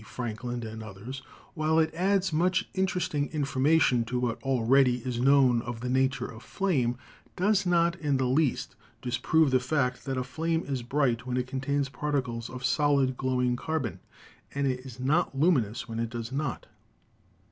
[0.03, 1.21] Frankland and others,
[1.53, 6.41] while it adds much interesting information to what already is known of the nature of
[6.41, 6.97] flame,
[7.35, 11.45] does not in the least disprove the fact that a flame is bright when it
[11.45, 13.99] contains particles of solid glowing car bon,
[14.55, 16.65] and it is not luminous when it does not.